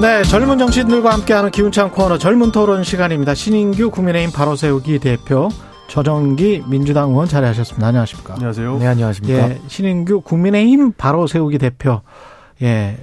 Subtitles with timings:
[0.00, 3.34] 네, 젊은 정치인들과 함께하는 기운찬 코너 젊은 토론 시간입니다.
[3.34, 5.48] 신인규 국민의힘 바로 세우기 대표,
[5.88, 7.86] 저정기 민주당 의원 자리하셨습니다.
[7.86, 8.34] 안녕하십니까?
[8.34, 8.78] 안녕하세요.
[8.78, 9.50] 네, 안녕하십니까?
[9.50, 12.02] 예, 신인규 국민의힘 바로 세우기 대표,
[12.62, 12.98] 예,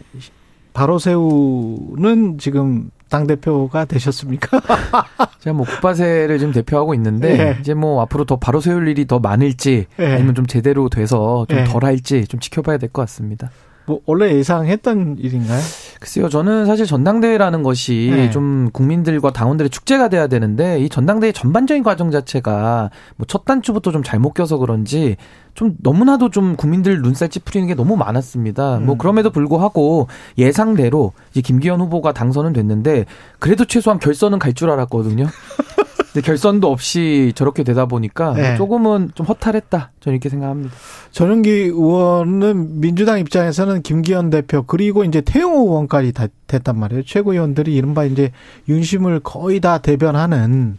[0.74, 4.62] 바로 세우는 지금 당 대표가 되셨습니까?
[5.40, 7.58] 제가 뭐 국바세를 지금 대표하고 있는데 예.
[7.60, 10.06] 이제 뭐 앞으로 더 바로 세울 일이 더 많을지 예.
[10.14, 11.64] 아니면 좀 제대로 돼서 좀 예.
[11.66, 13.50] 덜 할지 좀 지켜봐야 될 것 같습니다.
[13.86, 15.60] 뭐 원래 예상했던 일인가요?
[16.00, 18.30] 글쎄요, 저는 사실 전당대회라는 것이 네.
[18.30, 24.04] 좀 국민들과 당원들의 축제가 돼야 되는데 이 전당대회 전반적인 과정 자체가 뭐 첫 단추부터 좀
[24.04, 25.16] 잘못 껴서 그런지
[25.54, 28.78] 좀 너무나도 좀 국민들 눈살 찌푸리는 게 너무 많았습니다.
[28.78, 28.86] 음.
[28.86, 33.06] 뭐 그럼에도 불구하고 예상대로 이제 김기현 후보가 당선은 됐는데
[33.40, 35.26] 그래도 최소한 결선은 갈 줄 알았거든요.
[36.14, 38.56] 근데 결선도 없이 저렇게 되다 보니까 네.
[38.56, 39.92] 조금은 좀 허탈했다.
[40.00, 40.72] 저는 이렇게 생각합니다.
[41.12, 47.04] 전용기 의원은 민주당 입장에서는 김기현 대표 그리고 이제 태용호 의원까지 다 됐단 말이에요.
[47.04, 48.32] 최고위원들이 이른바 이제
[48.70, 50.78] 윤심을 거의 다 대변하는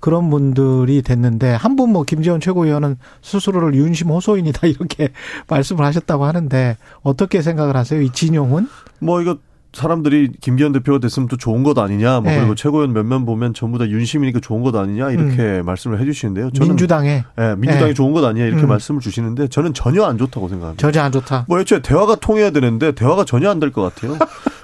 [0.00, 5.08] 그런 분들이 됐는데 한 분 뭐 김재원 최고위원은 스스로를 윤심 호소인이다 이렇게
[5.48, 8.02] 말씀을 하셨다고 하는데 어떻게 생각을 하세요?
[8.02, 8.68] 이 진용은?
[8.98, 9.38] 뭐 이거
[9.74, 12.20] 사람들이 김기현 대표가 됐으면 또 좋은 것 아니냐.
[12.20, 12.38] 뭐 네.
[12.38, 16.50] 그리고 최고위원 몇몇 보면 전부 다 윤심이니까 좋은 것 아니냐 이렇게 말씀을 해주시는데요.
[16.52, 17.94] 저는 민주당에 예, 민주당이 네.
[17.94, 18.68] 좋은 것 아니냐 이렇게 음.
[18.68, 20.80] 말씀을 주시는데 저는 전혀 안 좋다고 생각합니다.
[20.80, 21.44] 저지 안 좋다.
[21.48, 24.16] 뭐 애초에 대화가 통해야 되는데 대화가 전혀 안 될 것 같아요.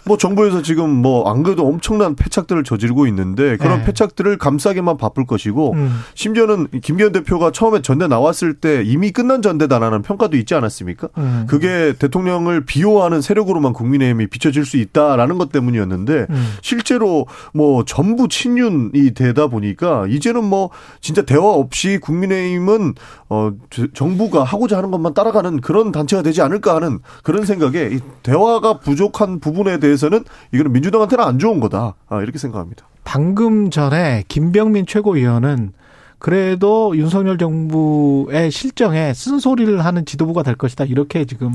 [0.04, 3.84] 뭐 정부에서 지금 뭐 안 그래도 엄청난 패착들을 저지르고 있는데 그런 네.
[3.84, 6.00] 패착들을 감싸기만 바쁠 것이고 음.
[6.14, 11.08] 심지어는 김기현 대표가 처음에 전대 나왔을 때 이미 끝난 전대다라는 평가도 있지 않았습니까?
[11.18, 11.46] 음.
[11.48, 16.52] 그게 대통령을 비호하는 세력으로만 국민의힘이 비춰질 수 있다라는 것 때문이었는데 음.
[16.62, 20.70] 실제로 뭐 전부 친윤이 되다 보니까 이제는 뭐
[21.00, 22.94] 진짜 대화 없이 국민의힘은
[23.28, 28.00] 어 저- 정부가 하고자 하는 것만 따라가는 그런 단체가 되지 않을까 하는 그런 생각에 이
[28.22, 32.86] 대화가 부족한 부분에 대해 서는 이거는 민주당한테는 안 좋은 거다 아, 이렇게 생각합니다.
[33.04, 35.72] 방금 전에 김병민 최고위원은
[36.20, 40.84] 그래도 윤석열 정부의 실정에 쓴소리를 하는 지도부가 될 것이다.
[40.84, 41.50] 이렇게 지금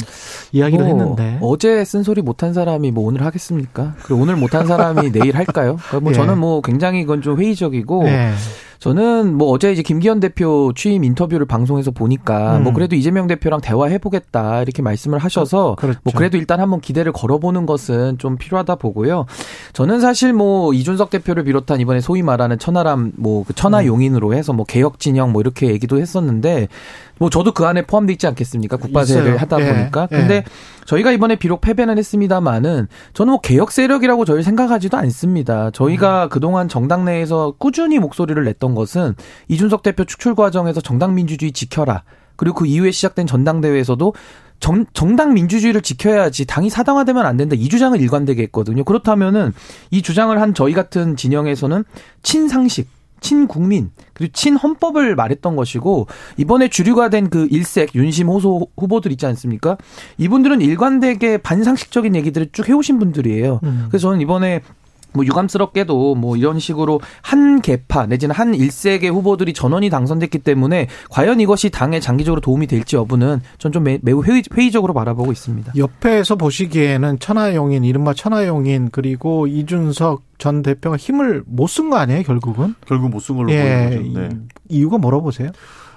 [0.51, 1.38] 이야기를 뭐 했는데.
[1.40, 3.94] 어제 쓴소리 못한 사람이 뭐 오늘 하겠습니까?
[4.03, 5.78] 그리고 오늘 못한 사람이 내일 할까요?
[5.88, 6.16] 그러니까 뭐 예.
[6.16, 8.34] 저는 뭐 굉장히 이건 좀 회의적이고 네.
[8.80, 12.63] 저는 뭐 어제 이제 김기현 대표 취임 인터뷰를 방송에서 보니까 음.
[12.63, 16.00] 뭐 그래도 이재명 대표랑 대화해 보겠다 이렇게 말씀을 하셔서 그렇죠.
[16.03, 19.28] 뭐 그래도 일단 한번 기대를 걸어보는 것은 좀 필요하다 보고요.
[19.74, 24.53] 저는 사실 뭐 이준석 대표를 비롯한 이번에 소위 말하는 천하람 뭐 그 천하 용인으로 해서
[24.53, 26.68] 뭐 개혁 진영 뭐 이렇게 얘기도 했었는데
[27.18, 28.78] 뭐 저도 그 안에 포함돼 있지 않겠습니까?
[28.78, 29.38] 국바세를 있어요.
[29.38, 30.08] 하다 예, 보니까.
[30.12, 30.16] 예.
[30.18, 30.44] 근데
[30.85, 35.68] 저희가 이번에 비록 패배는 했습니다만은 저는 뭐 개혁 세력이라고 저희 생각하지도 않습니다.
[35.68, 35.72] 음.
[35.72, 39.14] 저희가 그동안 정당 내에서 꾸준히 목소리를 냈던 것은
[39.50, 42.03] 이준석 대표 축출 과정에서 정당 민주주의 지켜라.
[42.36, 44.14] 그리고 그 이후에 시작된 전당대회에서도
[44.59, 47.56] 정, 정당 민주주의를 지켜야지 당이 사당화되면 안 된다.
[47.58, 48.84] 이 주장을 일관되게 했거든요.
[48.84, 49.53] 그렇다면은
[49.92, 51.84] 이 주장을 한 저희 같은 진영에서는
[52.24, 52.90] 친상식,
[53.22, 59.78] 친국민, 그리고 친헌법을 말했던 것이고, 이번에 주류가 된 그 일색, 윤심 호소 후보들 있지 않습니까?
[60.18, 63.62] 이분들은 일관되게 반상식적인 얘기들을 쭉 해오신 분들이에요.
[63.64, 63.86] 음.
[63.90, 64.62] 그래서 저는 이번에
[65.16, 71.40] 뭐 유감스럽게도 뭐 이런 식으로 한 개파 내지는 한 일색의 후보들이 전원이 당선됐기 때문에 과연
[71.40, 75.74] 이것이 당에 장기적으로 도움이 될지 여부는 전 좀 매우 회의, 회의적으로 바라보고 있습니다.
[75.76, 82.76] 옆에서 보시기에는 천하용인, 이른바 천하용인, 그리고 이준석 전 대표가 힘을 못 쓴 거 아니에요, 결국은?
[82.88, 83.90] 결국 못 쓴 걸로 예.
[83.90, 84.20] 보이는 거죠.
[84.20, 84.30] 네.
[84.70, 85.50] 이- 이유가 뭐라고 보세요?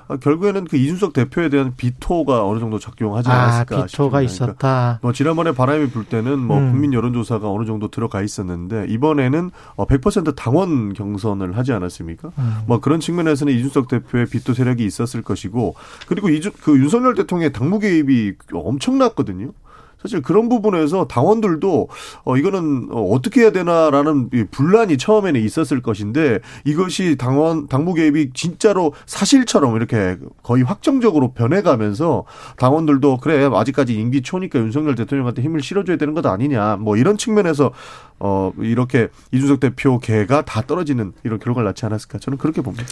[0.09, 4.09] 아, 결국에는 그 이준석 대표에 대한 비토가 어느 정도 작용하지 아, 않았을까 비토가 싶습니다.
[4.09, 4.99] 그러니까 있었다.
[5.03, 6.73] 뭐 지난번에 바람이 불 때는 뭐 음.
[6.73, 12.33] 국민 여론조사가 어느 정도 들어가 있었는데 이번에는 어, 100% 당원 경선을 하지 않았습니까?
[12.39, 12.59] 음.
[12.67, 15.75] 뭐 그런 측면에서는 이준석 대표의 비토 세력이 있었을 것이고
[16.07, 19.53] 그리고 이준 그 윤석열 대통령의 당무 개입이 엄청났거든요.
[20.01, 21.89] 사실 그런 부분에서 당원들도
[22.25, 28.31] 어 이거는 어, 어떻게 해야 되나라는 이 분란이 처음에는 있었을 것인데 이것이 당원 당무 개입이
[28.33, 32.25] 진짜로 사실처럼 이렇게 거의 확정적으로 변해가면서
[32.59, 37.73] 당원들도 그래 아직까지 임기 초니까 윤석열 대통령한테 힘을 실어줘야 되는 것 아니냐 뭐 이런 측면에서
[38.21, 42.87] 어 이렇게 이준석 대표 개가 다 떨어지는 이런 결과를 낳지 않았을까 저는 그렇게 봅니다.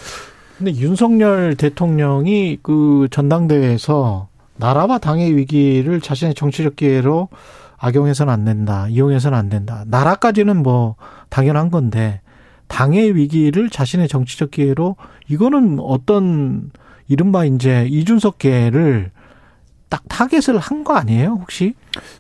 [0.59, 7.29] 근데 윤석열 대통령이 그 전당대회에서 나라와 당의 위기를 자신의 정치적 기회로
[7.79, 8.89] 악용해서는 안 된다.
[8.89, 9.85] 이용해서는 안 된다.
[9.87, 10.97] 나라까지는 뭐
[11.29, 12.21] 당연한 건데
[12.69, 14.97] 당의 위기를 자신의 정치적 기회로
[15.29, 16.71] 이거는 어떤
[17.09, 19.11] 이른바 이제 이준석계를
[19.89, 21.75] 딱 타겟을 한 거 아니에요, 혹시?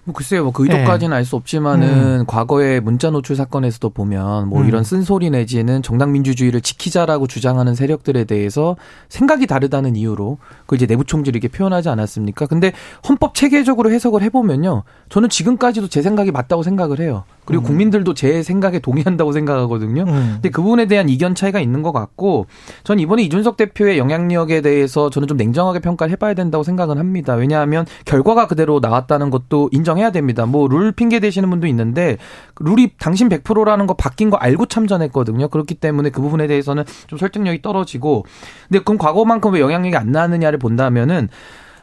[0.04, 4.68] 뭐 글쎄요, 뭐 그 의도까지는 알수 없지만은 과거에 문자 노출 사건에서도 보면 뭐 음.
[4.68, 8.76] 이런 쓴소리 내지는 정당 민주주의를 지키자라고 주장하는 세력들에 대해서
[9.08, 12.46] 생각이 다르다는 이유로 그 이제 내부 총질 이렇게 표현하지 않았습니까?
[12.46, 12.72] 근데
[13.08, 17.24] 헌법 체계적으로 해석을 해보면요, 저는 지금까지도 제 생각이 맞다고 생각을 해요.
[17.46, 17.66] 그리고 음.
[17.66, 20.02] 국민들도 제 생각에 동의한다고 생각하거든요.
[20.02, 20.30] 음.
[20.34, 22.46] 근데 그 부분에 대한 이견 차이가 있는 것 같고
[22.84, 27.34] 전 이번에 이준석 대표의 영향력에 대해서 저는 좀 냉정하게 평가를 해봐야 된다고 생각은 합니다.
[27.34, 30.44] 왜냐하면 결과가 그대로 나왔다는 것도 인정해야 됩니다.
[30.46, 32.18] 뭐 룰 핑계 대시는 분도 있는데
[32.60, 35.48] 룰이 당신 100%라는 거 바뀐 거 알고 참전했거든요.
[35.48, 38.24] 그렇기 때문에 그 부분에 대해서는 좀 설득력이 떨어지고
[38.68, 41.28] 근데 그럼 과거만큼 왜 영향력이 안 나느냐를 본다면은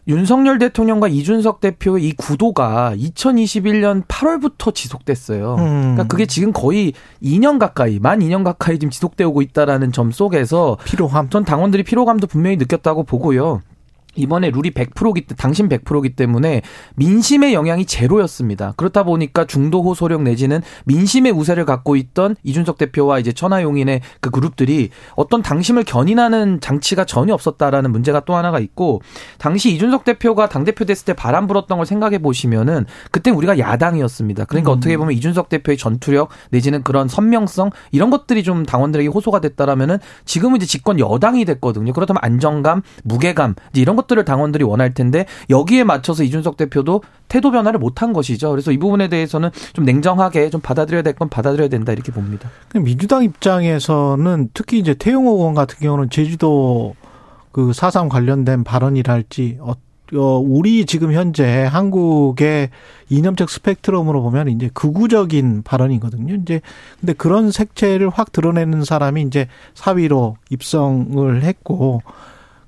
[0.08, 5.56] 윤석열 대통령과 이준석 대표의 이 구도가 2021년 8월부터 지속됐어요.
[5.56, 5.82] 음.
[5.82, 10.78] 그러니까 그게 지금 거의 2년 가까이, 만 2년 가까이 지금 지속되고 어 있다라는 점 속에서
[10.84, 11.30] 피로감.
[11.30, 13.62] 전 당원들이 피로감도 분명히 느꼈다고 보고요.
[14.15, 16.62] 이번에 룰이 100%기 당신 100%기 때문에
[16.95, 18.74] 민심의 영향이 제로였습니다.
[18.77, 24.89] 그렇다 보니까 중도 호소력 내지는 민심의 우세를 갖고 있던 이준석 대표와 이제 천하용인의 그 그룹들이
[25.15, 29.01] 어떤 당심을 견인하는 장치가 전혀 없었다라는 문제가 또 하나가 있고
[29.38, 34.45] 당시 이준석 대표가 당 대표 됐을 때 바람 불었던 걸 생각해 보시면은 그때 우리가 야당이었습니다.
[34.45, 34.77] 그러니까 음.
[34.77, 40.57] 어떻게 보면 이준석 대표의 전투력 내지는 그런 선명성 이런 것들이 좀 당원들에게 호소가 됐다라면은 지금은
[40.57, 41.94] 이제 집권 여당이 됐거든요.
[41.94, 47.80] 그렇다면 안정감, 무게감 이런 것 것들을 당원들이 원할 텐데 여기에 맞춰서 이준석 대표도 태도 변화를
[47.80, 48.52] 못한 것이죠.
[48.52, 52.50] 그래서 이 부분에 대해서는 좀 냉정하게 좀 받아들여야 될 건 받아들여야 된다 이렇게 봅니다.
[52.74, 56.96] 민주당 입장에서는 특히 이제 태용호 의원 같은 경우는 제주도
[57.52, 59.74] 그 사상 관련된 발언이랄지 어,
[60.16, 62.70] 어, 우리 지금 현재 한국의
[63.10, 66.36] 이념적 스펙트럼으로 보면 이제 극우적인 발언이거든요.
[66.36, 66.62] 이제
[67.00, 72.02] 근데 그런 색채를 확 드러내는 사람이 이제 사위로 입성을 했고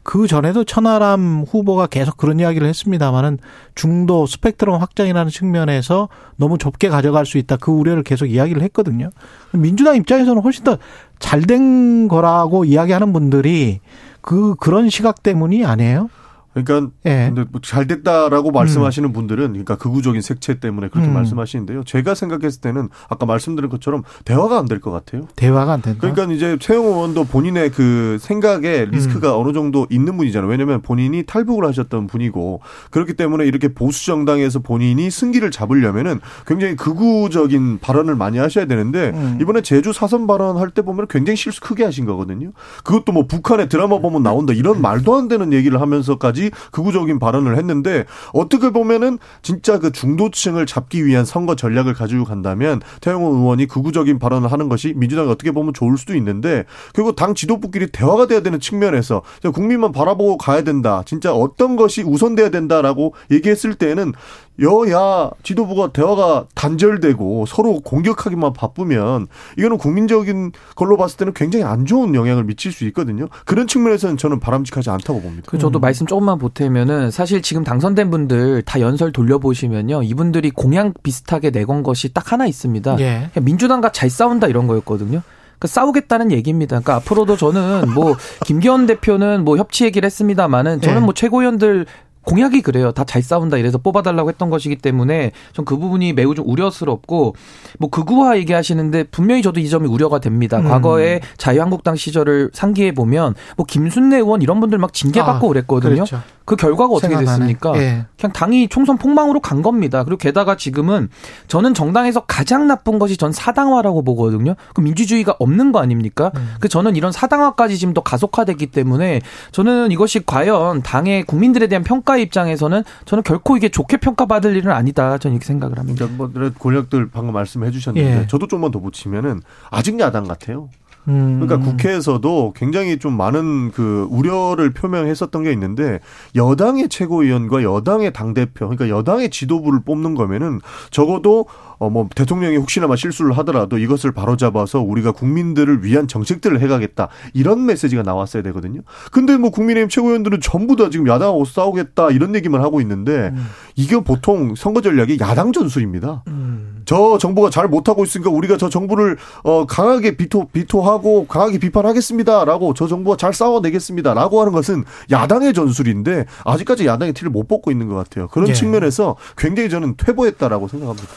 [0.08, 3.40] 그 전에도 천하람 후보가 계속 그런 이야기를 했습니다만은
[3.74, 7.58] 중도 스펙트럼 확장이라는 측면에서 너무 좁게 가져갈 수 있다.
[7.58, 9.10] 그 우려를 계속 이야기를 했거든요.
[9.52, 10.78] 민주당 입장에서는 훨씬 더
[11.20, 13.80] 잘 된 거라고 이야기하는 분들이
[14.22, 16.10] 그 그런 시각 때문이 아니에요?
[16.56, 17.32] 그러니까 예.
[17.34, 19.14] 근데 뭐 잘 됐다라고 말씀하시는 음.
[19.14, 21.14] 분들은 그러니까 극우적인 색채 때문에 그렇게 음.
[21.14, 21.84] 말씀하시는데요.
[21.84, 25.28] 제가 생각했을 때는 아까 말씀드린 것처럼 대화가 안 될 것 같아요.
[25.36, 26.00] 대화가 안 된다.
[26.02, 29.42] 그러니까 이제 최영 의원도 본인의 그 생각에 리스크가 음.
[29.46, 30.50] 어느 정도 있는 분이잖아요.
[30.50, 32.62] 왜냐하면 본인이 탈북을 하셨던 분이고
[32.92, 39.38] 그렇기 때문에 이렇게 보수 정당에서 본인이 승기를 잡으려면은 굉장히 극우적인 발언을 많이 하셔야 되는데 음.
[39.42, 42.52] 이번에 제주 사선 발언할 때 보면 굉장히 실수 크게 하신 거거든요.
[42.84, 48.06] 그것도 뭐 북한의 드라마 보면 나온다 이런 말도 안 되는 얘기를 하면서까지 극우적인 발언을 했는데
[48.34, 54.52] 어떻게 보면은 진짜 그 중도층을 잡기 위한 선거 전략을 가지고 간다면 태영호 의원이 극우적인 발언을
[54.52, 59.22] 하는 것이 민주당이 어떻게 보면 좋을 수도 있는데 결국 당 지도부끼리 대화가 돼야 되는 측면에서
[59.54, 61.04] 국민만 바라보고 가야 된다.
[61.06, 64.14] 진짜 어떤 것이 우선돼야 된다라고 얘기했을 때에는
[64.62, 72.16] 여야 지도부가 대화가 단절되고 서로 공격하기만 바쁘면 이거는 국민적인 걸로 봤을 때는 굉장히 안 좋은
[72.16, 73.28] 영향을 미칠 수 있거든요.
[73.46, 75.44] 그런 측면에서는 저는 바람직하지 않다고 봅니다.
[75.48, 75.82] 그 저도 음.
[75.82, 80.04] 말씀 조금만 보태면은 사실 지금 당선된 분들 다 연설 돌려보시면요.
[80.04, 83.00] 이분들이 공약 비슷하게 내건 것이 딱 하나 있습니다.
[83.00, 83.30] 예.
[83.40, 85.22] 민주당과 잘 싸운다 이런 거였거든요.
[85.60, 86.80] 그 싸우겠다는 얘기입니다.
[86.80, 88.16] 그러니까 앞으로도 저는 뭐
[88.46, 91.06] 김기현 대표는 뭐 협치 얘기를 했습니다만은 저는 예.
[91.06, 91.86] 뭐 최고위원들
[92.26, 92.92] 공약이 그래요.
[92.92, 97.36] 다 잘 싸운다 이래서 뽑아달라고 했던 것이기 때문에 전 그 부분이 매우 좀 우려스럽고
[97.80, 100.60] 뭐 극우화 얘기하시는데 분명히 저도 이 점이 우려가 됩니다.
[100.60, 100.68] 음.
[100.68, 105.94] 과거에 자유한국당 시절을 상기해 보면 뭐 김순례 의원 이런 분들 막 징계받고 아, 그랬거든요.
[105.96, 106.22] 그렇죠.
[106.46, 107.74] 그 결과가 어떻게 됐습니까?
[107.78, 108.06] 예.
[108.20, 110.04] 그냥 당이 총선 폭망으로 간 겁니다.
[110.04, 111.10] 그리고 게다가 지금은
[111.48, 114.54] 저는 정당에서 가장 나쁜 것이 전 사당화라고 보거든요.
[114.76, 116.32] 그 민주주의가 없는 거 아닙니까?
[116.36, 116.54] 음.
[116.60, 119.22] 그 저는 이런 사당화까지 지금 더 가속화됐기 때문에
[119.54, 125.18] 저는 이것이 과연 당의 국민들에 대한 평가 입장에서는 저는 결코 이게 좋게 평가받을 일은 아니다.
[125.18, 126.08] 저는 이렇게 생각을 합니다.
[126.08, 128.28] 그러니까 뭐 권력들 방금 말씀해 주셨는데 예.
[128.28, 130.70] 저도 좀만 더 붙이면은 아직 야당 같아요.
[131.06, 131.62] 그러니까 음.
[131.62, 136.00] 국회에서도 굉장히 좀 많은 그 우려를 표명했었던 게 있는데
[136.36, 140.60] 여당의 최고위원과 여당의 당 대표 그러니까 여당의 지도부를 뽑는 거면은
[140.90, 141.46] 적어도
[141.78, 148.42] 어뭐 대통령이 혹시나마 실수를 하더라도 이것을 바로잡아서 우리가 국민들을 위한 정책들을 해가겠다 이런 메시지가 나왔어야
[148.44, 148.82] 되거든요.
[149.12, 153.46] 근데 뭐 국민의힘 최고위원들은 전부 다 지금 야당하고 싸우겠다 이런 얘기만 하고 있는데 음.
[153.76, 156.24] 이게 보통 선거 전략이 야당 전술입니다.
[156.28, 156.82] 음.
[156.86, 162.74] 저 정부가 잘 못하고 있으니까 우리가 저 정부를 어 강하게 비토 비토하 고 강하게 비판하겠습니다라고
[162.74, 167.96] 저 정부가 잘 싸워내겠습니다라고 하는 것은 야당의 전술인데 아직까지 야당의 티를 못 뽑고 있는 것
[167.96, 168.28] 같아요.
[168.28, 168.54] 그런 예.
[168.54, 171.08] 측면에서 굉장히 저는 퇴보했다라고 생각합니다.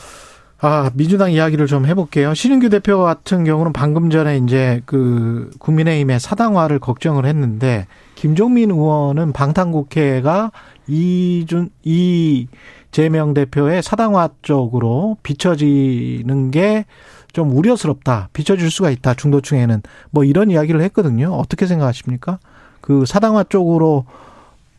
[0.60, 2.34] 아, 민주당 이야기를 좀 해볼게요.
[2.34, 10.50] 신인규 대표 같은 경우는 방금 전에 이제 그 국민의힘의 사당화를 걱정을 했는데 김종민 의원은 방탄국회가
[10.88, 16.86] 이준 이재명 대표의 사당화 쪽으로 비춰지는 게
[17.32, 18.28] 좀 우려스럽다.
[18.32, 19.14] 비춰질 수가 있다.
[19.14, 21.32] 중도층에는 뭐 이런 이야기를 했거든요.
[21.32, 22.38] 어떻게 생각하십니까?
[22.80, 24.04] 그 사당화 쪽으로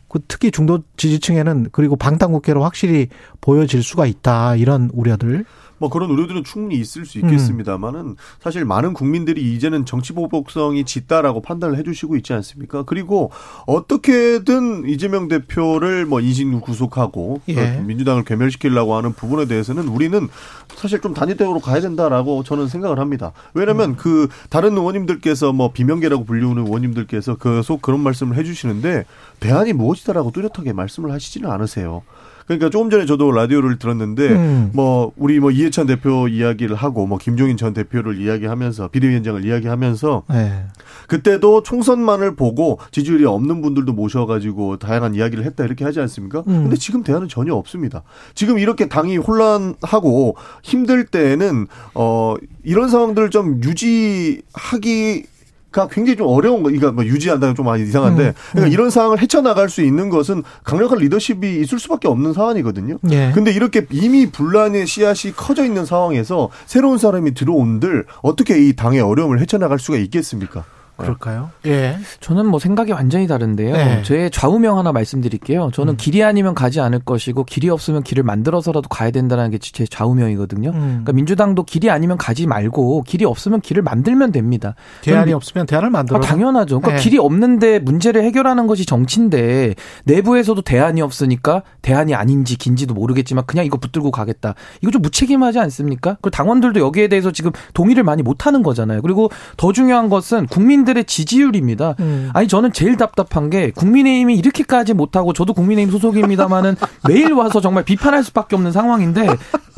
[0.08, 3.08] 그 특히 중도 지지층에는 그리고 방탄국회로 확실히
[3.40, 5.44] 보여질 수가 있다 이런 우려들.
[5.80, 11.78] 뭐 그런 우려들은 충분히 있을 수 있겠습니다만은 사실 많은 국민들이 이제는 정치 보복성이 짙다라고 판단을
[11.78, 12.82] 해주시고 있지 않습니까?
[12.82, 13.30] 그리고
[13.66, 17.80] 어떻게든 이재명 대표를 뭐 인신 구속하고 예.
[17.80, 20.28] 민주당을 괴멸시키려고 하는 부분에 대해서는 우리는
[20.76, 23.32] 사실 좀 단일대우로 가야 된다라고 저는 생각을 합니다.
[23.54, 23.96] 왜냐하면 음.
[23.96, 29.06] 그 다른 의원님들께서 뭐 비명계라고 불리우는 의원님들께서 계속 그런 말씀을 해주시는데
[29.40, 32.02] 대안이 무엇이다라고 뚜렷하게 말씀을 하시지는 않으세요.
[32.50, 34.70] 그러니까 조금 전에 저도 라디오를 들었는데 음.
[34.74, 40.64] 뭐 우리 뭐 이해찬 대표 이야기를 하고 뭐 김종인 전 대표를 이야기하면서 비대위원장을 이야기하면서 네.
[41.06, 46.40] 그때도 총선만을 보고 지지율이 없는 분들도 모셔가지고 다양한 이야기를 했다 이렇게 하지 않습니까?
[46.48, 46.62] 음.
[46.64, 48.02] 근데 지금 대안은 전혀 없습니다.
[48.34, 55.22] 지금 이렇게 당이 혼란하고 힘들 때에는 어 이런 상황들을 좀 유지하기
[55.70, 58.72] 가 굉장히 좀 어려운 거, 뭐 유지한다는 좀 많이 이상한데, 음, 그러니까 음.
[58.72, 62.98] 이런 상황을 헤쳐나갈 수 있는 것은 강력한 리더십이 있을 수밖에 없는 상황이거든요.
[63.10, 63.30] 예.
[63.32, 69.40] 근데 이렇게 이미 분란의 씨앗이 커져 있는 상황에서 새로운 사람이 들어온들 어떻게 이 당의 어려움을
[69.40, 70.64] 헤쳐나갈 수가 있겠습니까?
[71.02, 71.50] 그럴까요?
[71.66, 71.96] 예.
[72.20, 73.72] 저는 뭐 생각이 완전히 다른데요.
[73.72, 74.02] 네.
[74.04, 75.70] 제 좌우명 하나 말씀드릴게요.
[75.72, 75.96] 저는 음.
[75.96, 80.70] 길이 아니면 가지 않을 것이고 길이 없으면 길을 만들어서라도 가야 된다는 게 제 좌우명이거든요.
[80.70, 80.74] 음.
[80.74, 84.74] 그러니까 민주당도 길이 아니면 가지 말고 길이 없으면 길을 만들면 됩니다.
[85.02, 86.18] 대안이 없으면 대안을 만들어.
[86.18, 86.80] 아, 당연하죠.
[86.80, 87.02] 그러니까 네.
[87.02, 93.76] 길이 없는데 문제를 해결하는 것이 정치인데 내부에서도 대안이 없으니까 대안이 아닌지 긴지도 모르겠지만 그냥 이거
[93.76, 94.54] 붙들고 가겠다.
[94.82, 96.16] 이거 좀 무책임하지 않습니까?
[96.20, 99.02] 그리고 당원들도 여기에 대해서 지금 동의를 많이 못 하는 거잖아요.
[99.02, 101.94] 그리고 더 중요한 것은 국민들 국민들의 지지율입니다.
[102.00, 102.30] 음.
[102.34, 106.76] 아니 저는 제일 답답한 게 국민의힘이 이렇게까지 못하고 저도 국민의힘 소속입니다마는
[107.08, 109.26] 매일 와서 정말 비판할 수밖에 없는 상황인데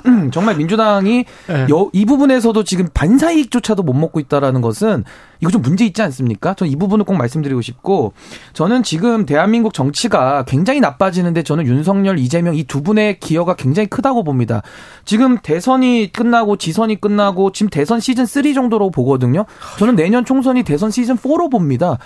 [0.07, 1.67] 음, 정말 민주당이 네.
[1.71, 5.05] 여, 이 부분에서도 지금 반사이익조차도 못 먹고 있다라는 것은
[5.43, 6.55] 이거 좀 문제 있지 않습니까?
[6.55, 8.13] 저는 이 부분을 꼭 말씀드리고 싶고
[8.55, 14.23] 저는 지금 대한민국 정치가 굉장히 나빠지는데 저는 윤석열, 이재명 이 두 분의 기여가 굉장히 크다고
[14.25, 14.63] 봅니다.
[15.05, 19.45] 지금 대선이 끝나고 지선이 끝나고 지금 대선 시즌 3 정도로 보거든요.
[19.79, 21.99] 저는 내년 총선이 대선 시즌 4로 봅니다.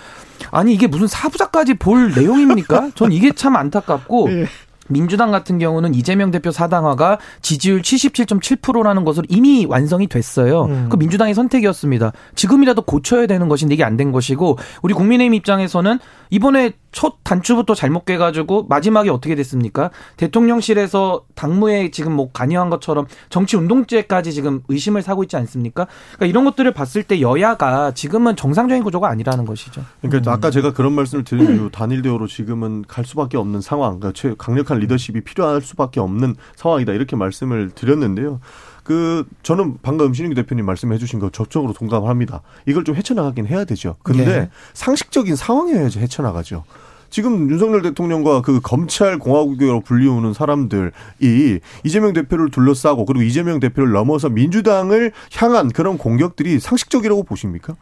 [0.51, 2.91] 아니 이게 무슨 사부작까지 볼 내용입니까?
[2.95, 4.47] 전 이게 참 안타깝고 예.
[4.87, 10.65] 민주당 같은 경우는 이재명 대표 사당화가 지지율 77.7%라는 것으로 이미 완성이 됐어요.
[10.65, 10.87] 음.
[10.89, 12.13] 그 민주당의 선택이었습니다.
[12.35, 15.97] 지금이라도 고쳐야 되는 것인데 이게 안 된 것이고 우리 국민의힘 입장에서는
[16.29, 19.91] 이번에 첫 단추부터 잘못 깨가지고 마지막에 어떻게 됐습니까?
[20.17, 25.87] 대통령실에서 당무에 지금 뭐 관여한 것처럼 정치 운동죄까지 지금 의심을 사고 있지 않습니까?
[26.15, 29.83] 그러니까 이런 것들을 봤을 때 여야가 지금은 정상적인 구조가 아니라는 것이죠.
[30.01, 30.33] 그러니까 음.
[30.33, 34.79] 아까 제가 그런 말씀을 드린 이유 단일 대우로 지금은 갈 수밖에 없는 상황, 그러니까 강력한
[34.79, 38.39] 리더십이 필요할 수밖에 없는 상황이다 이렇게 말씀을 드렸는데요.
[38.87, 42.41] 그 저는 방금 신인규 대표님 말씀해 주신 거 적극적으로 동감합니다.
[42.67, 43.97] 이걸 좀 헤쳐나가긴 해야 되죠.
[44.01, 44.49] 근데 네.
[44.75, 46.63] 상식적인 상황이어야지 헤쳐나가죠.
[47.09, 54.29] 지금 윤석열 대통령과 그 검찰 공화국으로 불리우는 사람들이 이재명 대표를 둘러싸고 그리고 이재명 대표를 넘어서
[54.29, 57.75] 민주당을 향한 그런 공격들이 상식적이라고 보십니까?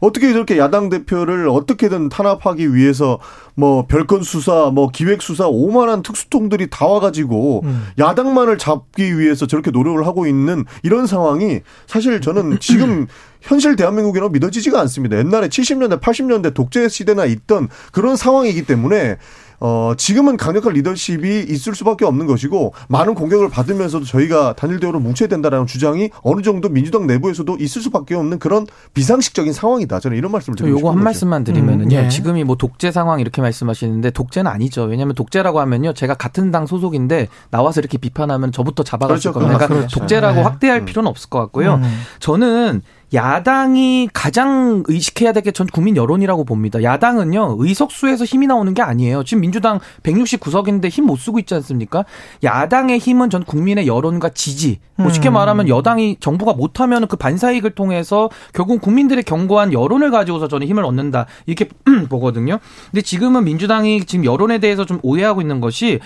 [0.00, 3.18] 어떻게 저렇게 야당 대표를 어떻게든 탄압하기 위해서
[3.54, 7.86] 뭐 별건 수사, 뭐 기획 수사 오만한 특수통들이 다 와가지고 음.
[7.98, 13.06] 야당만을 잡기 위해서 저렇게 노력을 하고 있는 이런 상황이 사실 저는 지금
[13.42, 15.18] 현실 대한민국이라고 믿어지지가 않습니다.
[15.18, 19.16] 옛날에 70년대, 80년대 독재 시대나 있던 그런 상황이기 때문에
[19.60, 25.28] 어, 지금은 강력한 리더십이 있을 수밖에 없는 것이고 많은 공격을 받으면서도 저희가 단일 대우로 뭉쳐야
[25.28, 30.00] 된다라는 주장이 어느 정도 민주당 내부에서도 있을 수밖에 없는 그런 비상식적인 상황이다.
[30.00, 31.96] 저는 이런 말씀을 드리고 요거 한 말씀만 드리면은요.
[31.96, 32.08] 음, 네.
[32.08, 34.84] 지금이 뭐 독재 상황 이렇게 말씀하시는데 독재는 아니죠.
[34.84, 35.92] 왜냐하면 독재라고 하면요.
[35.92, 39.32] 제가 같은 당 소속인데 나와서 이렇게 비판하면 저부터 잡아갔을 그렇죠.
[39.32, 39.58] 겁니다.
[39.58, 40.00] 그러니까 그렇죠.
[40.00, 40.42] 독재라고 네.
[40.42, 40.84] 확대할 음.
[40.86, 41.74] 필요는 없을 것 같고요.
[41.74, 42.00] 음.
[42.18, 46.82] 저는 야당이 가장 의식해야 될 게 전 국민 여론이라고 봅니다.
[46.82, 49.24] 야당은요, 의석수에서 힘이 나오는 게 아니에요.
[49.24, 52.04] 지금 민주당 169석인데 힘 못 쓰고 있지 않습니까?
[52.44, 54.78] 야당의 힘은 전 국민의 여론과 지지.
[54.96, 55.32] 뭐 쉽게 음.
[55.32, 61.26] 말하면 여당이 정부가 못하면 그 반사이익을 통해서 결국 국민들의 견고한 여론을 가지고서 저는 힘을 얻는다.
[61.46, 61.68] 이렇게
[62.08, 62.58] 보거든요.
[62.90, 66.00] 근데 지금은 민주당이 지금 여론에 대해서 좀 오해하고 있는 것이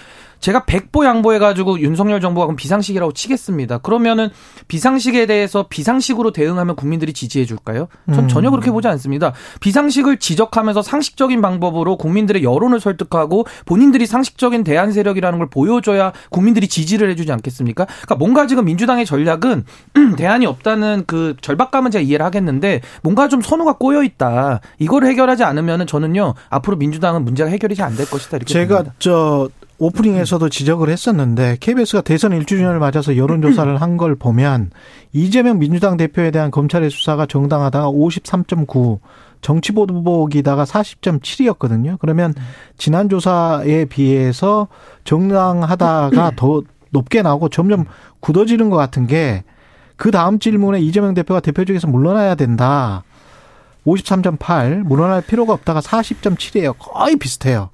[0.44, 3.78] 제가 백보 양보해가지고 윤석열 정부가 그럼 비상식이라고 치겠습니다.
[3.78, 4.28] 그러면은
[4.68, 7.88] 비상식에 대해서 비상식으로 대응하면 국민들이 지지해 줄까요?
[8.12, 9.32] 전 전혀 그렇게 보지 않습니다.
[9.60, 17.08] 비상식을 지적하면서 상식적인 방법으로 국민들의 여론을 설득하고 본인들이 상식적인 대안 세력이라는 걸 보여줘야 국민들이 지지를
[17.08, 17.86] 해주지 않겠습니까?
[17.86, 19.64] 그러니까 뭔가 지금 민주당의 전략은
[20.18, 24.60] 대안이 없다는 그 절박감은 제가 이해를 하겠는데 뭔가 좀 선호가 꼬여 있다.
[24.78, 28.94] 이걸 해결하지 않으면은 저는요 앞으로 민주당은 문제가 해결이 잘 안 될 것이다 이렇게 제가 봅니다.
[28.98, 34.70] 저 오프닝에서도 지적을 했었는데 KBS가 대선 1주년을 맞아서 여론조사를 한 걸 보면
[35.12, 38.98] 이재명 민주당 대표에 대한 검찰의 수사가 정당하다가 53.9,
[39.40, 41.98] 정치보복이다가 40.7이었거든요.
[42.00, 42.34] 그러면
[42.76, 44.68] 지난 조사에 비해서
[45.04, 47.84] 정당하다가 더 높게 나오고 점점
[48.20, 49.44] 굳어지는 것 같은 게
[49.96, 53.04] 그 다음 질문에 이재명 대표가 대표직에서 물러나야 된다.
[53.86, 56.74] 53.8 물러날 필요가 없다가 40.7이에요.
[56.78, 57.70] 거의 비슷해요.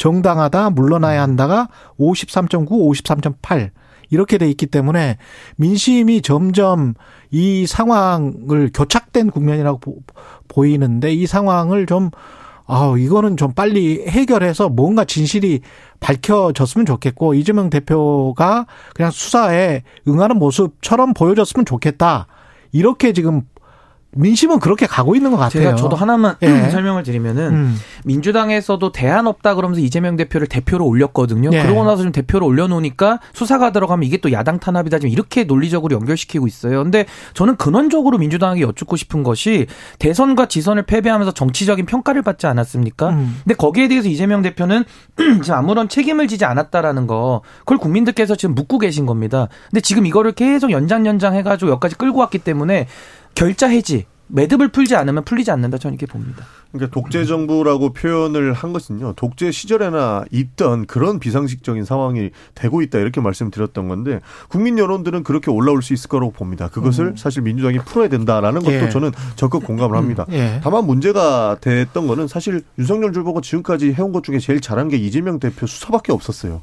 [0.00, 3.70] 정당하다 물러나야 한다가 53.9, 53.8
[4.08, 5.18] 이렇게 돼 있기 때문에
[5.56, 6.94] 민심이 점점
[7.30, 9.78] 이 상황을 교착된 국면이라고
[10.48, 12.10] 보, 이는데 이 상황을 좀
[12.66, 15.60] 아, 이거는 좀 빨리 해결해서 뭔가 진실이
[16.00, 22.26] 밝혀졌으면 좋겠고 이재명 대표가 그냥 수사에 응하는 모습처럼 보여줬으면 좋겠다.
[22.72, 23.42] 이렇게 지금
[24.12, 25.62] 민심은 그렇게 가고 있는 것 같아요.
[25.62, 26.48] 제가 저도 하나만 예.
[26.70, 27.76] 설명을 드리면은 음.
[28.04, 31.50] 민주당에서도 대안 없다 그러면서 이재명 대표를 대표로 올렸거든요.
[31.52, 31.62] 예.
[31.62, 36.46] 그러고 나서 좀 대표로 올려놓으니까 수사가 들어가면 이게 또 야당 탄압이다 지금 이렇게 논리적으로 연결시키고
[36.46, 36.82] 있어요.
[36.82, 39.66] 근데 저는 근원적으로 민주당에게 여쭙고 싶은 것이
[40.00, 43.10] 대선과 지선을 패배하면서 정치적인 평가를 받지 않았습니까?
[43.10, 43.40] 음.
[43.44, 44.84] 근데 거기에 대해서 이재명 대표는
[45.42, 49.46] 지금 아무런 책임을 지지 않았다라는 거 그걸 국민들께서 지금 묻고 계신 겁니다.
[49.70, 52.88] 근데 지금 이거를 계속 연장 연장 해가지고 여기까지 끌고 왔기 때문에
[53.34, 56.44] 결자 해지 매듭을 풀지 않으면 풀리지 않는다 저는 이렇게 봅니다.
[56.72, 59.14] 그러니까 독재 정부라고 표현을 한 것은요.
[59.14, 65.82] 독재 시절에나 있던 그런 비상식적인 상황이 되고 있다 이렇게 말씀드렸던 건데 국민 여론들은 그렇게 올라올
[65.82, 66.68] 수 있을 거라고 봅니다.
[66.68, 67.16] 그것을 음.
[67.16, 68.88] 사실 민주당이 풀어야 된다라는 것도 예.
[68.88, 70.26] 저는 적극 공감을 합니다.
[70.28, 70.34] 음.
[70.34, 70.60] 예.
[70.62, 75.40] 다만 문제가 됐던 거는 사실 윤석열 줄보고 지금까지 해온 것 중에 제일 잘한 게 이재명
[75.40, 76.62] 대표 수사밖에 없었어요.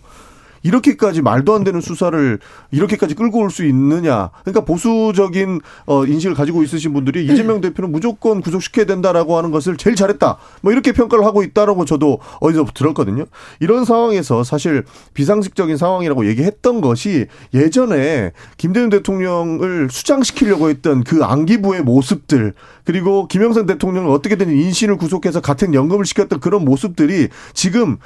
[0.63, 2.39] 이렇게까지 말도 안 되는 수사를
[2.71, 4.29] 이렇게까지 끌고 올 수 있느냐.
[4.43, 9.95] 그러니까 보수적인 어 인식을 가지고 있으신 분들이 이재명 대표는 무조건 구속시켜야 된다라고 하는 것을 제일
[9.95, 10.37] 잘했다.
[10.61, 13.25] 뭐 이렇게 평가를 하고 있다라고 저도 어디서 들었거든요.
[13.59, 14.83] 이런 상황에서 사실
[15.13, 24.09] 비상식적인 상황이라고 얘기했던 것이 예전에 김대중 대통령을 수장시키려고 했던 그 안기부의 모습들 그리고 김영삼 대통령을
[24.11, 27.97] 어떻게든 인신을 구속해서 같은 연금을 시켰던 그런 모습들이 지금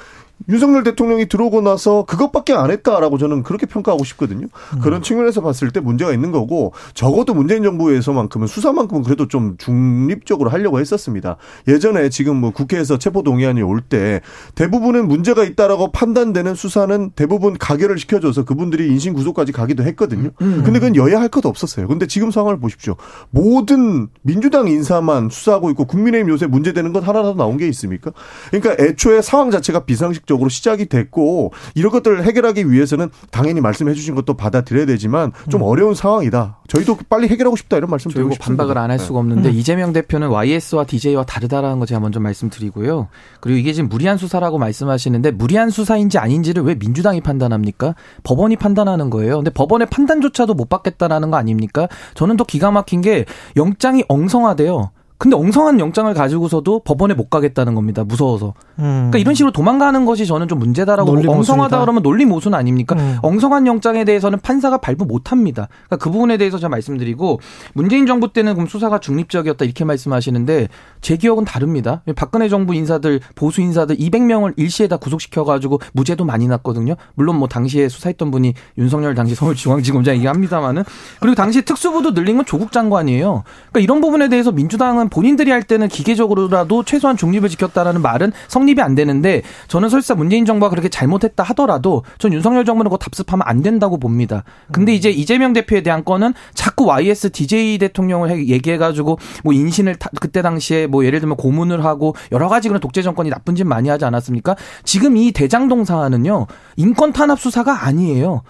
[0.48, 4.46] 윤석열 대통령이 들어오고 나서 그것밖에 안 했다라고 저는 그렇게 평가하고 싶거든요.
[4.74, 4.80] 음.
[4.80, 10.80] 그런 측면에서 봤을 때 문제가 있는 거고 적어도 문재인 정부에서만큼은 수사만큼은 그래도 좀 중립적으로 하려고
[10.80, 11.36] 했었습니다.
[11.68, 14.20] 예전에 지금 뭐 국회에서 체포 동의안이 올 때
[14.54, 20.30] 대부분은 문제가 있다라고 판단되는 수사는 대부분 가결을 시켜줘서 그분들이 인신 구속까지 가기도 했거든요.
[20.40, 20.62] 음.
[20.64, 21.88] 근데 그건 여야 할것 없었어요.
[21.88, 22.94] 근데 지금 상황을 보십시오.
[23.30, 28.12] 모든 민주당 인사만 수사하고 있고 국민의힘 요새 문제되는 건 하나라도 나온 게 있습니까?
[28.50, 33.94] 그러니까 애초에 상황 자체가 비상식 적 으로 시작이 됐고 이런 것들을 해결하기 위해서는 당연히 말씀해
[33.94, 35.66] 주신 것도 받아들여야 되지만 좀 음.
[35.66, 36.58] 어려운 상황이다.
[36.68, 38.62] 저희도 빨리 해결하고 싶다 이런 말씀 드리고 싶습니다.
[38.64, 39.58] 반박을 안 할 수가 없는데 네.
[39.58, 43.08] 이재명 대표는 YS와 DJ와 다르다라는 거 제가 먼저 말씀드리고요.
[43.40, 47.94] 그리고 이게 지금 무리한 수사라고 말씀하시는데 무리한 수사인지 아닌지를 왜 민주당이 판단합니까?
[48.22, 49.36] 법원이 판단하는 거예요.
[49.36, 51.88] 근데 법원의 판단조차도 못 받겠다라는 거 아닙니까?
[52.14, 53.24] 저는 더 기가 막힌 게
[53.56, 54.90] 영장이 엉성하대요.
[55.18, 58.02] 근데 엉성한 영장을 가지고서도 법원에 못 가겠다는 겁니다.
[58.02, 58.54] 무서워서.
[58.78, 59.10] 음.
[59.10, 62.94] 그러니까 이런 식으로 도망가는 것이 저는 좀 문제다라고 보고 엉성하다 그러면 논리 모순 아닙니까?
[62.96, 63.18] 음.
[63.22, 65.68] 엉성한 영장에 대해서는 판사가 발부 못 합니다.
[65.86, 67.40] 그러니까 그 부분에 대해서 제가 말씀드리고
[67.74, 70.68] 문재인 정부 때는 그럼 수사가 중립적이었다 이렇게 말씀하시는데
[71.00, 72.02] 제 기억은 다릅니다.
[72.16, 76.94] 박근혜 정부 인사들 보수 인사들 200명을 일시에 다 구속시켜 가지고 무죄도 많이 났거든요.
[77.14, 80.84] 물론 뭐 당시에 수사했던 분이 윤석열 당시 서울중앙지검장이긴 합니다만은
[81.20, 83.42] 그리고 당시 특수부도 늘린 건 조국 장관이에요.
[83.44, 88.80] 그러니까 이런 부분에 대해서 민주당은 본인들이 할 때는 기계적으로라도 최소한 중립을 지켰다라는 말은 성 립이
[88.80, 93.62] 안 되는데 저는 설사 문재인 정부가 그렇게 잘못했다 하더라도 전 윤석열 정부는 그거 답습하면 안
[93.62, 94.44] 된다고 봅니다.
[94.72, 94.94] 근데 음.
[94.94, 101.04] 이제 이재명 대표에 대한 건은 자꾸 YS DJ 대통령을 얘기해가지고 뭐 인신을 그때 당시에 뭐
[101.04, 104.56] 예를 들면 고문을 하고 여러 가지 그런 독재 정권이 나쁜 짓 많이 하지 않았습니까?
[104.84, 106.46] 지금 이 대장동 사안은요
[106.76, 108.42] 인권 탄압 수사가 아니에요.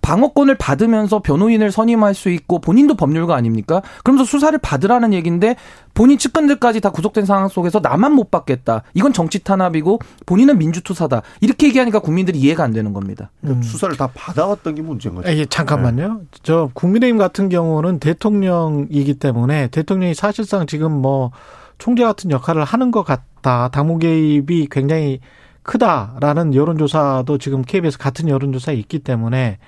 [0.00, 3.82] 방어권을 받으면서 변호인을 선임할 수 있고 본인도 법률가 아닙니까?
[4.04, 5.56] 그러면서 수사를 받으라는 얘기인데
[5.94, 8.82] 본인 측근들까지 다 구속된 상황 속에서 나만 못 받겠다.
[8.94, 11.22] 이건 정치 탄압이고 본인은 민주투사다.
[11.40, 13.30] 이렇게 얘기하니까 국민들이 이해가 안 되는 겁니다.
[13.44, 13.62] 음.
[13.62, 15.28] 수사를 다 받아왔던 게 문제인 거죠.
[15.30, 16.14] 예, 잠깐만요.
[16.14, 16.26] 네.
[16.42, 21.32] 저 국민의힘 같은 경우는 대통령이기 때문에 대통령이 사실상 지금 뭐
[21.78, 23.68] 총재 같은 역할을 하는 것 같다.
[23.68, 25.20] 당무 개입이 굉장히
[25.62, 29.58] 크다라는 여론조사도 지금 KBS 같은 여론조사에 있기 때문에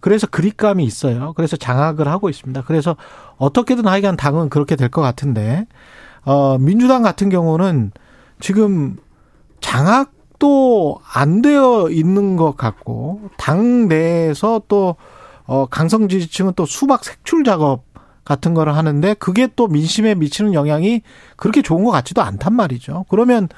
[0.00, 1.32] 그래서 그립감이 있어요.
[1.36, 2.62] 그래서 장악을 하고 있습니다.
[2.66, 2.96] 그래서
[3.36, 5.66] 어떻게든 하여간 당은 그렇게 될 것 같은데,
[6.24, 7.92] 어, 민주당 같은 경우는
[8.40, 8.96] 지금
[9.60, 14.96] 장악도 안 되어 있는 것 같고, 당 내에서 또,
[15.46, 17.84] 어, 강성 지지층은 또 수박 색출 작업
[18.24, 21.02] 같은 거를 하는데, 그게 또 민심에 미치는 영향이
[21.36, 23.04] 그렇게 좋은 것 같지도 않단 말이죠.
[23.08, 23.48] 그러면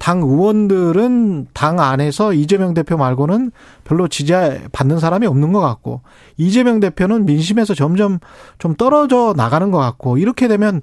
[0.00, 3.52] 당 의원들은 당 안에서 이재명 대표 말고는
[3.84, 6.00] 별로 지지받는 사람이 없는 것 같고
[6.38, 8.18] 이재명 대표는 민심에서 점점
[8.58, 10.80] 좀 떨어져 나가는 것 같고 이렇게 되면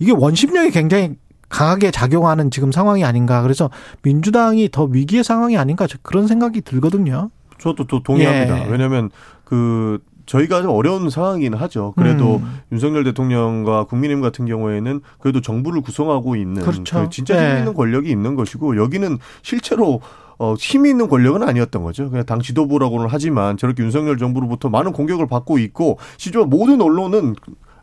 [0.00, 1.14] 이게 원심력이 굉장히
[1.48, 3.40] 강하게 작용하는 지금 상황이 아닌가.
[3.42, 3.70] 그래서
[4.02, 7.30] 민주당이 더 위기의 상황이 아닌가 그런 생각이 들거든요.
[7.58, 8.66] 저도 또 동의합니다.
[8.66, 8.68] 예.
[8.68, 9.10] 왜냐하면
[9.44, 11.94] 그 저희가 좀 어려운 상황이긴 하죠.
[11.96, 12.60] 그래도 음.
[12.72, 17.04] 윤석열 대통령과 국민의힘 같은 경우에는 그래도 정부를 구성하고 있는 그렇죠.
[17.04, 17.58] 그 진짜 힘 네.
[17.58, 20.00] 있는 권력이 있는 것이고 여기는 실제로
[20.38, 22.10] 어, 힘이 있는 권력은 아니었던 거죠.
[22.10, 27.36] 그냥 당 지도부라고는 하지만 저렇게 윤석열 정부로부터 많은 공격을 받고 있고 실제 모든 언론은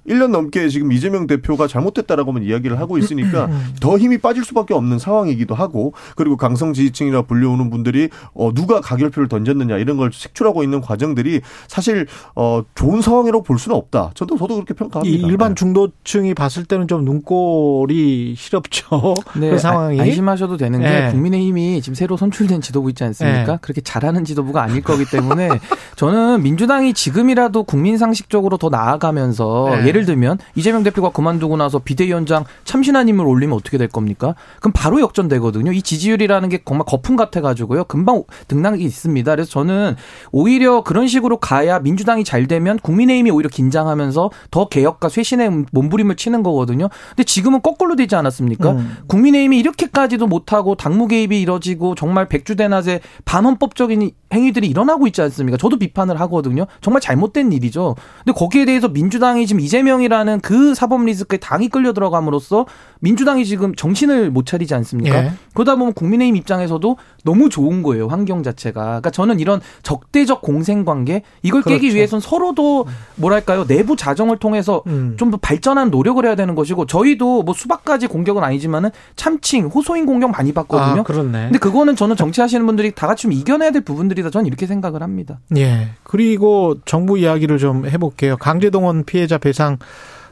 [0.07, 3.73] 1년 넘게 지금 이재명 대표가 잘못됐다라고만 이야기를 하고 있으니까 음.
[3.79, 9.29] 더 힘이 빠질 수밖에 없는 상황이기도 하고 그리고 강성 지지층이라 불려오는 분들이 어 누가 가결표를
[9.29, 14.11] 던졌느냐 이런 걸 색출하고 있는 과정들이 사실 어 좋은 상황이라고 볼 수는 없다.
[14.13, 15.27] 저도 저도 그렇게 평가합니다.
[15.27, 15.55] 일반 네.
[15.55, 19.15] 중도층이 봤을 때는 좀 눈꼴이 시렵죠.
[19.39, 21.11] 네, 그 상황이 안심하셔도 되는 게 네.
[21.11, 23.53] 국민의힘이 지금 새로 선출된 지도부 있지 않습니까?
[23.53, 23.57] 네.
[23.61, 25.49] 그렇게 잘하는 지도부가 아닐 거기 때문에
[25.95, 29.92] 저는 민주당이 지금이라도 국민 상식적으로 더 나아가면서 네.
[29.93, 34.35] 예를 들면 이재명 대표가 그만두고 나서 비대위원장 참신한임을 올리면 어떻게 될 겁니까?
[34.59, 35.71] 그럼 바로 역전되거든요.
[35.71, 37.83] 이 지지율이라는 게 정말 거품 같아가지고요.
[37.85, 39.31] 금방 등락이 있습니다.
[39.31, 39.95] 그래서 저는
[40.31, 46.41] 오히려 그런 식으로 가야 민주당이 잘 되면 국민의힘이 오히려 긴장하면서 더 개혁과 쇄신의 몸부림을 치는
[46.41, 46.89] 거거든요.
[47.09, 48.71] 근데 지금은 거꾸로 되지 않았습니까?
[48.71, 48.97] 음.
[49.07, 55.57] 국민의힘이 이렇게까지도 못하고 당무 개입이 이뤄지고 정말 백주대낮에 반헌법적인 행위들이 일어나고 있지 않습니까?
[55.57, 56.65] 저도 비판을 하거든요.
[56.81, 57.95] 정말 잘못된 일이죠.
[58.23, 62.65] 근데 거기에 대해서 민주당이 지금 이재명 이라는 그 사법 리스크에 당이 끌려 들어감으로써
[62.99, 65.25] 민주당이 지금 정신을 못 차리지 않습니까?
[65.25, 65.31] 예.
[65.53, 68.07] 그러다 보면 국민의힘 입장에서도 너무 좋은 거예요.
[68.07, 68.81] 환경 자체가.
[68.83, 71.81] 그러니까 저는 이런 적대적 공생 관계 이걸 그렇죠.
[71.81, 73.65] 깨기 위해서는 서로도 뭐랄까요?
[73.65, 75.15] 내부 자정을 통해서 음.
[75.17, 80.31] 좀더 발전한 노력을 해야 되는 것이고 저희도 뭐 수박 가지 공격은 아니지만은 참칭 호소인 공격
[80.31, 81.01] 많이 받거든요.
[81.01, 81.43] 아, 그렇네.
[81.43, 84.29] 근데 그거는 저는 정치하시는 분들이 다 같이 좀 이겨내야 될 부분들이다.
[84.29, 85.39] 저는 이렇게 생각을 합니다.
[85.57, 85.89] 예.
[86.03, 88.37] 그리고 정부 이야기를 좀 해볼게요.
[88.37, 89.72] 강제동원 피해자 배상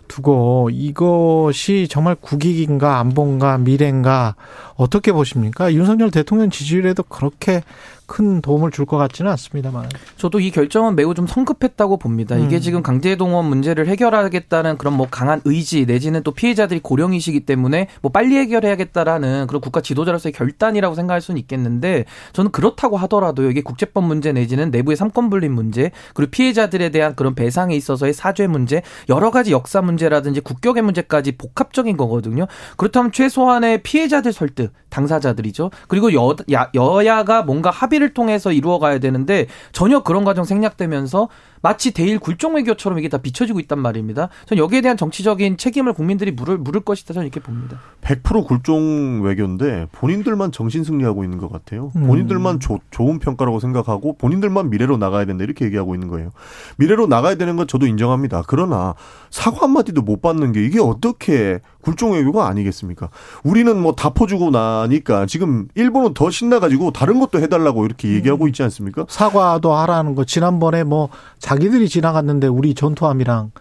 [0.07, 4.35] 두고 이것이 정말 국익인가 안본가 미래인가
[4.81, 5.71] 어떻게 보십니까?
[5.73, 7.61] 윤석열 대통령 지지율에도 그렇게
[8.07, 9.87] 큰 도움을 줄 것 같지는 않습니다만.
[10.17, 12.35] 저도 이 결정은 매우 좀 성급했다고 봅니다.
[12.35, 12.61] 이게 음.
[12.61, 18.35] 지금 강제동원 문제를 해결하겠다는 그런 뭐 강한 의지 내지는 또 피해자들이 고령이시기 때문에 뭐 빨리
[18.37, 24.71] 해결해야겠다라는 그런 국가 지도자로서의 결단이라고 생각할 수는 있겠는데 저는 그렇다고 하더라도 이게 국제법 문제 내지는
[24.71, 29.81] 내부의 삼권 분립 문제 그리고 피해자들에 대한 그런 배상에 있어서의 사죄 문제 여러 가지 역사
[29.81, 32.47] 문제라든지 국격의 문제까지 복합적인 거거든요.
[32.75, 35.71] 그렇다면 최소한의 피해자들 설득 당사자들이죠.
[35.87, 41.29] 그리고 여, 야, 여야가 뭔가 합의를 통해서 이루어가야 되는데 전혀 그런 과정 생략되면서
[41.61, 44.29] 마치 대일 굴종 외교처럼 이게 다 비춰지고 있단 말입니다.
[44.45, 47.79] 전 여기에 대한 정치적인 책임을 국민들이 물을 물을 것이다 저는 이렇게 봅니다.
[48.01, 51.91] 100% 굴종 외교인데 본인들만 정신 승리하고 있는 것 같아요.
[51.95, 52.07] 음.
[52.07, 56.31] 본인들만 조, 좋은 평가라고 생각하고 본인들만 미래로 나가야 된다 이렇게 얘기하고 있는 거예요.
[56.77, 58.43] 미래로 나가야 되는 건 저도 인정합니다.
[58.47, 58.95] 그러나
[59.29, 63.09] 사과 한마디도 못 받는 게 이게 어떻게 굴종 외교가 아니겠습니까?
[63.43, 68.63] 우리는 뭐 다 퍼주고 나니까 지금 일본은 더 신나가지고 다른 것도 해달라고 이렇게 얘기하고 있지
[68.63, 69.05] 않습니까?
[69.09, 71.09] 사과도 하라는 거 지난번에 뭐
[71.51, 73.51] 자기들이 지나갔는데 우리 전투함이랑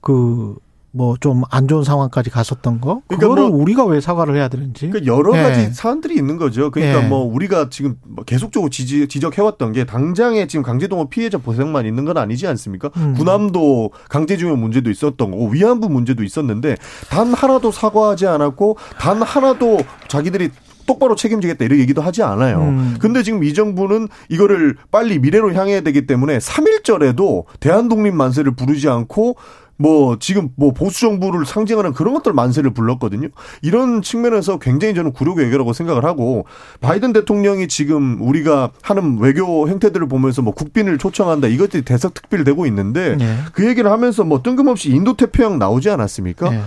[0.00, 0.56] 그
[0.92, 4.88] 뭐 좀 안 좋은 상황까지 갔었던 거 그러니까 그거를 뭐 우리가 왜 사과를 해야 되는지
[4.88, 5.70] 그러니까 여러 가지 예.
[5.70, 6.72] 사안들이 있는 거죠.
[6.72, 7.08] 그러니까 예.
[7.08, 12.16] 뭐 우리가 지금 뭐 계속적으로 지지, 지적해왔던 게 당장에 지금 강제동원 피해자 보상만 있는 건
[12.18, 12.90] 아니지 않습니까?
[12.96, 13.14] 음.
[13.14, 16.76] 군함도 강제징용 문제도 있었던 거고 위안부 문제도 있었는데
[17.08, 20.50] 단 하나도 사과하지 않았고 단 하나도 자기들이
[20.90, 22.62] 똑바로 책임지겠다 이런 얘기도 하지 않아요.
[22.62, 22.96] 음.
[22.98, 29.36] 근데 지금 이 정부는 이거를 빨리 미래로 향해야 되기 때문에 3일절에도 대한독립 만세를 부르지 않고
[29.76, 33.28] 뭐 지금 뭐 보수 정부를 상징하는 그런 것들 만세를 불렀거든요.
[33.62, 36.44] 이런 측면에서 굉장히 저는 굴욕 외교라고 생각을 하고
[36.80, 43.16] 바이든 대통령이 지금 우리가 하는 외교 행태들을 보면서 뭐 국빈을 초청한다 이것들이 대석 특필되고 있는데
[43.16, 43.38] 네.
[43.52, 46.50] 그 얘기를 하면서 뭐 뜬금없이 인도 태평양 나오지 않았습니까?
[46.50, 46.60] 네.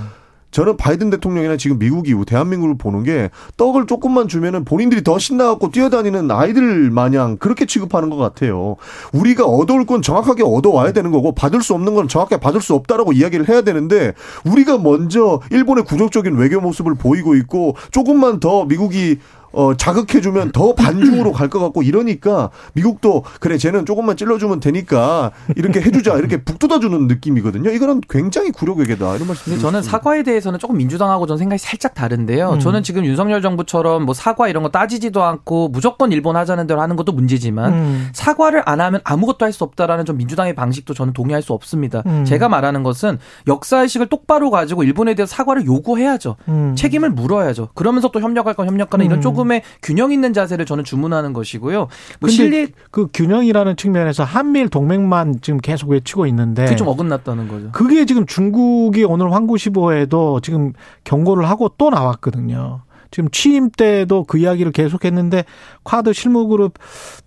[0.53, 5.71] 저는 바이든 대통령이나 지금 미국 이후 대한민국을 보는 게 떡을 조금만 주면은 본인들이 더 신나갖고
[5.71, 8.77] 뛰어다니는 아이들 마냥 그렇게 취급하는 것 같아요.
[9.11, 13.13] 우리가 얻어올 건 정확하게 얻어와야 되는 거고 받을 수 없는 건 정확하게 받을 수 없다라고
[13.13, 14.13] 이야기를 해야 되는데
[14.45, 19.17] 우리가 먼저 일본의 구적적인 외교 모습을 보이고 있고 조금만 더 미국이
[19.53, 25.81] 어, 자극해주면 더 반중으로 갈 것 같고 이러니까 미국도 그래 쟤는 조금만 찔러주면 되니까 이렇게
[25.81, 27.69] 해주자 이렇게 북돋아주는 느낌이거든요.
[27.69, 29.59] 이거는 굉장히 굴욕에게다 이런 말씀.
[29.59, 32.53] 저는 사과에 대해서는 조금 민주당하고 전 생각이 살짝 다른데요.
[32.53, 32.59] 음.
[32.59, 36.95] 저는 지금 윤석열 정부처럼 뭐 사과 이런 거 따지지도 않고 무조건 일본 하자는 대로 하는
[36.95, 38.09] 것도 문제지만 음.
[38.13, 42.01] 사과를 안 하면 아무것도 할 수 없다라는 좀 민주당의 방식도 저는 동의할 수 없습니다.
[42.07, 42.25] 음.
[42.25, 46.37] 제가 말하는 것은 역사의식을 똑바로 가지고 일본에 대해서 사과를 요구해야죠.
[46.47, 46.73] 음.
[46.75, 47.69] 책임을 물어야죠.
[47.75, 49.21] 그러면서 또 협력할 건 협력하는 이런 음.
[49.21, 51.87] 조금 조금의 균형 있는 자세를 저는 주문하는 것이고요.
[52.19, 57.71] 뭐 실리 그 균형이라는 측면에서 한미일 동맹만 지금 계속 외치고 있는데 그게 좀 어긋났다는 거죠.
[57.71, 62.81] 그게 지금 중국이 오늘 황구시보에도 지금 경고를 하고 또 나왔거든요.
[63.11, 65.45] 지금 취임 때도 그 이야기를 계속했는데
[65.83, 66.73] 쿼드 실무그룹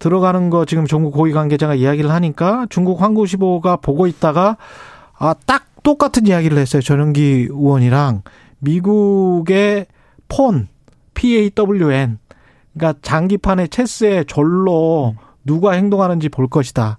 [0.00, 4.56] 들어가는 거 지금 중국 고위 관계자가 이야기를 하니까 중국 황구시보가 보고 있다가
[5.16, 6.82] 아딱 똑같은 이야기를 했어요.
[6.82, 8.22] 전용기 의원이랑
[8.58, 9.86] 미국의
[10.28, 10.66] 폰
[11.16, 12.18] PAWN
[12.74, 16.98] 그러니까 장기판의 체스의 절로 누가 행동하는지 볼 것이다.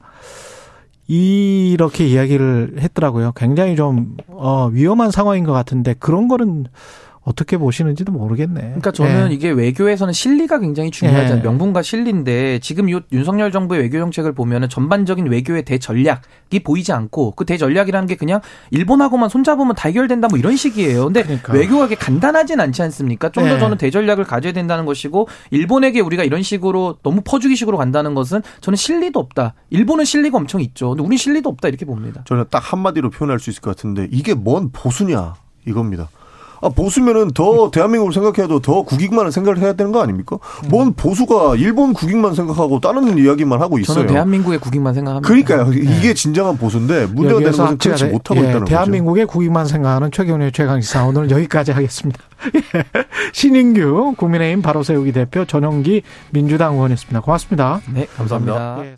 [1.08, 3.32] 이렇게 이야기를 했더라고요.
[3.36, 6.66] 굉장히 좀 어, 위험한 상황인 것 같은데 그런 거는
[7.28, 8.62] 어떻게 보시는지도 모르겠네.
[8.62, 9.34] 그러니까 저는 예.
[9.36, 11.40] 이게 외교에서는 실리가 굉장히 중요하잖아요.
[11.40, 11.44] 예.
[11.44, 17.44] 명분과 실리인데 지금 요 윤석열 정부의 외교 정책을 보면은 전반적인 외교의 대전략이 보이지 않고 그
[17.44, 18.40] 대전략이라는 게 그냥
[18.72, 21.04] 일본하고만 손잡으면 다 해결된다 뭐 이런 식이에요.
[21.06, 21.52] 근데 그러니까.
[21.52, 23.28] 외교가 그렇게 간단하진 않지 않습니까?
[23.30, 23.60] 좀더 예.
[23.60, 29.20] 저는 대전략을 가져야 된다는 것이고 일본에게 우리가 이런 식으로 너무 퍼주기식으로 간다는 것은 저는 실리도
[29.20, 29.54] 없다.
[29.70, 30.92] 일본은 실리가 엄청 있죠.
[30.92, 32.22] 근데 우리 실리도 없다 이렇게 봅니다.
[32.24, 35.34] 저는 딱 한마디로 표현할 수 있을 것 같은데 이게 뭔 보수냐
[35.66, 36.08] 이겁니다.
[36.62, 40.38] 아, 보수면은 더 대한민국을 생각해도 더 국익만을 생각을 해야 되는 거 아닙니까?
[40.64, 40.70] 음.
[40.70, 43.96] 뭔 보수가 일본 국익만 생각하고 다른 이야기만 하고 있어요.
[43.96, 45.28] 저는 대한민국의 국익만 생각합니다.
[45.28, 45.70] 그러니까요.
[45.70, 45.98] 네.
[45.98, 49.34] 이게 진정한 보수인데 문제가 되는 것은 그렇지 못하고 예, 있다는 대한민국의 거죠.
[49.34, 52.20] 국익만 생각하는 최경련 최강시사 오늘 여기까지 하겠습니다.
[53.34, 57.22] 신인규 국민의힘 바로 세우기 대표 전용기 민주당 의원이었습니다.
[57.22, 57.82] 고맙습니다.
[57.94, 58.54] 네, 감사합니다.
[58.54, 58.86] 감사합니다.
[58.86, 58.96] 예.